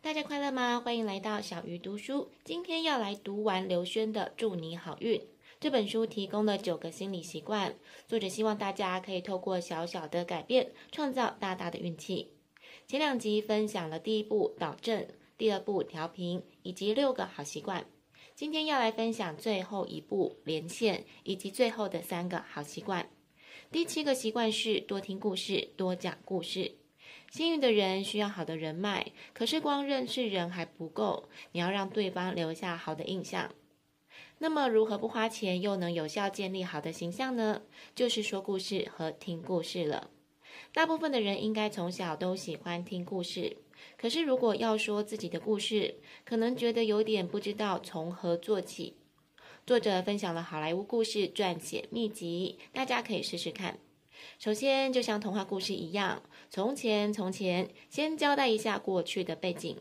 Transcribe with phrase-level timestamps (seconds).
[0.00, 0.80] 大家快乐吗？
[0.80, 2.30] 欢迎来到小鱼读书。
[2.44, 5.18] 今天要来读完刘轩的《祝你好运》
[5.58, 7.74] 这本书，提供了九个心理习惯。
[8.06, 12.30] 作者希望大家可以透过小小的改变，创造大大的运气。
[12.86, 15.04] 前两集分享了第一步导正，
[15.36, 17.84] 第二步调频，以及六个好习惯。
[18.36, 23.10] 今天要来分享最后一步连线，以及最后的三个好习惯。
[23.72, 26.76] 第七个习惯是多听故事，多讲故事。
[27.30, 33.50] 幸运的人需要好的人脉，可是光认识人还不够，你要让对方留下好的印象。
[34.38, 37.62] 那么，如何不花钱又能有效建立好的形象呢？
[37.94, 40.10] 就是说故事和听故事了。
[40.72, 43.56] 大部分的人应该从小都喜欢听故事，
[43.96, 48.96] 可是如果要说自己的故事，可能觉得有点不知道从何做起。
[49.66, 53.78] 作者分享了好莱坞故事撰写秘籍，大家可以试试看。
[54.38, 59.76] 首先，就像童话故事一样，从前，从前，先交代一下过去的背景，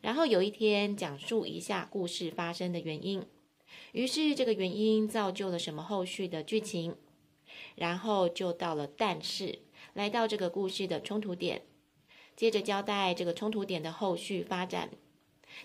[0.00, 3.24] 然后有一天讲述一下故事发生的原因，
[3.92, 6.96] 于是这个原因造就了什么后续的剧情，
[7.74, 9.58] 然后就到了但是，
[9.94, 11.62] 来到这个故事的冲突点，
[12.36, 14.90] 接着交代这个冲突点的后续发展。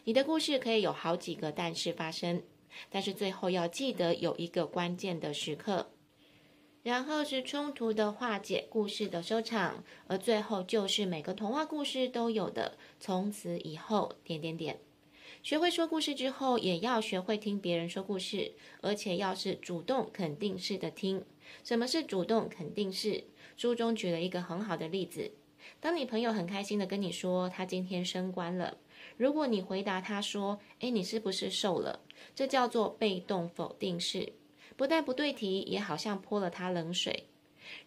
[0.05, 2.41] 你的故事可以有好几个但是发生，
[2.89, 5.91] 但是最后要记得有一个关键的时刻。
[6.83, 14.79] 然后是冲突的化解，故事的收场，而最后就是每个童话故事都有的“从此以后”点点点。
[15.41, 21.23] 学会说故事之后，也要学会听别人说故事，而且要是主动肯定式的听。
[21.63, 23.23] 什么是主动肯定式？
[23.55, 25.31] 书中举了一个很好的例子：
[25.79, 28.77] 当你朋友很开心的跟你说他今天升官了，
[29.15, 32.01] 如果你回答他说：“哎，你是不是瘦了？”
[32.35, 34.33] 这叫做被动否定式。
[34.83, 37.27] 不但不对题，也好像泼了他冷水。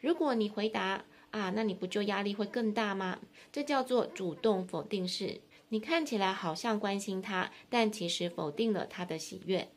[0.00, 3.19] 如果你回答啊，那你不就压力会更大吗？
[3.52, 5.42] 这叫做主动否定式。
[5.69, 9.69] 你看起来好像关心他，但其实否定了他的喜悦。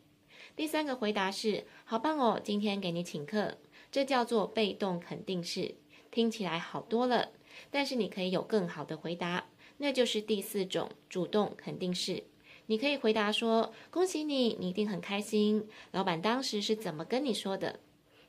[0.55, 3.57] 第三个回答是好棒哦，今天给你请客。
[3.91, 5.75] 这叫做被动肯定式，
[6.09, 7.31] 听起来好多了。
[7.69, 12.23] 但是你可以有更好的回答，那就是第四种主动肯定式。
[12.69, 15.67] 你可以回答说：“恭喜你，你一定很开心。
[15.89, 17.80] 老板当时是怎么跟你说的？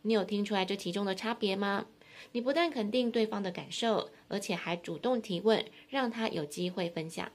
[0.00, 1.84] 你有听出来这其中的差别吗？
[2.32, 7.30] 你不但肯定对方的感受，而且还主动提问，让他有机会分享。”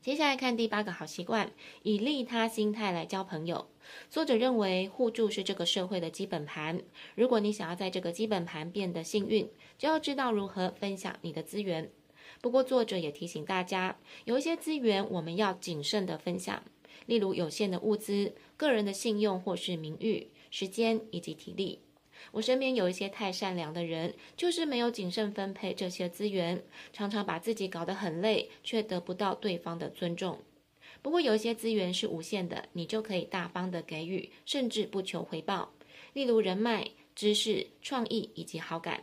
[0.00, 1.50] 接下来看第八个好习惯，
[1.82, 3.66] 以利他心态来交朋友。
[4.08, 6.80] 作者认为互助是这个社会的基本盘。
[7.16, 11.90] 如果你想要在这个基本盘变得幸运，就要知道如何分享你的资源。
[12.44, 13.96] 不过，作者也提醒大家，
[14.26, 16.62] 有一些资源我们要谨慎的分享，
[17.06, 21.80] 例如有限的物资、个人的信用或是名誉、时间以及体力。
[22.32, 26.62] 我身边有一些太善良的人，就是没有谨慎分配这些资源，
[26.92, 30.38] 常常把自己搞得很累，却得不到对方的尊重。
[31.00, 35.72] 不过，有一些资源是无限的，你就可以大方的给予，甚至不求回报，
[36.12, 39.02] 例如人脉、知识、创意以及好感。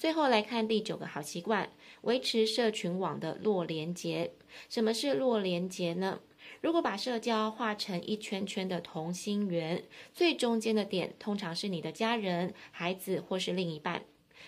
[0.00, 4.32] 最后来看第九个好习惯，维持社群网的弱连结。
[4.70, 6.20] 什么是弱连结呢？
[6.62, 9.84] 如果把社交画成一圈圈的同心圆，
[10.14, 14.04] 最中间的点通常是你的家人、孩子或是另一半。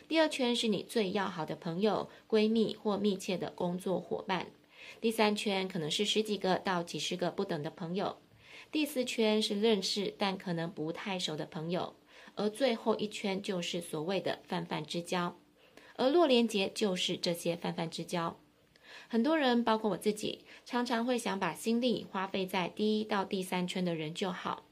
[0.08, 4.46] 第二圈是你最要好的朋友、闺蜜或密切的工作伙伴。
[5.02, 8.16] 第三圈可能是十几个到几十个不等的朋友。
[8.70, 11.94] 第四圈是认识但可能不太熟的朋友。
[12.36, 15.36] 而最后一圈就是所谓的泛泛之交。
[16.02, 18.36] 而弱连结就是这些泛泛之交。
[19.08, 24.64] 很多人，包括我自己，常常会想把心力花费在第一到第三圈的人就好。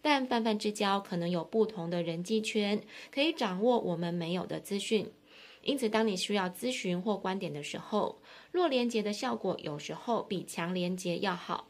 [0.00, 5.12] 但泛泛之交可能有不同的人际圈，可以掌握我们没有的资讯。
[5.62, 11.68] 因此，当你需要咨询或观点的时候，弱连接的效果有时候比强连接要好。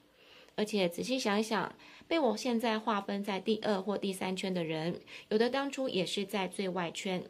[0.54, 1.74] 而且仔细想一想，
[2.06, 7.24] 被我现在划分在第二或第三圈的人，有的当初也是在最外圈。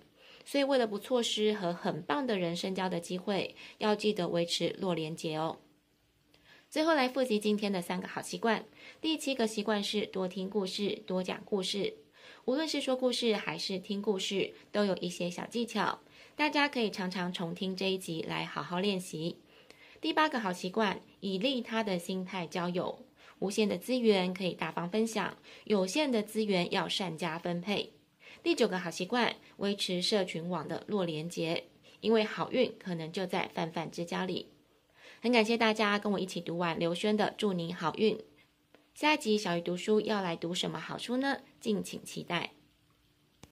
[0.50, 5.58] 所以，为了不错失和很棒的人深交的机会，要记得维持弱连结哦。
[6.70, 8.64] 最后来复习今天的三个好习惯。
[8.98, 11.98] 第七个习惯是多听故事，多讲故事。
[12.46, 16.00] 无论是说故事还是听故事，都有一些小技巧，
[16.34, 19.36] 大家可以常常重听这一集来好好练习。
[20.00, 23.04] 第八个好习惯，以利他的心态交友。
[23.40, 27.97] 无限的资源可以大方分享，有限的资源要善加分配。
[28.42, 31.64] 第九个好习惯，维持社群网的弱连结，
[32.00, 34.48] 因为好运可能就在泛泛之交里。
[35.20, 38.16] 很感谢大家跟我一起读完刘轩的《祝你好运》。
[38.94, 41.38] 下一集小鱼读书要来读什么好书呢？
[41.60, 42.52] 敬请期待。